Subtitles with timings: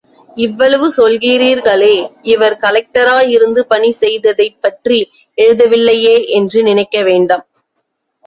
[0.35, 1.91] இவ்வளவு சொல்கிறீர்களே,
[2.21, 4.99] இவர் கலெக்டராக இருந்து பணி செய்ததைப் பற்றி
[5.37, 7.45] எழுதவில்லையே என்று நினைக்க வேண்டாம்.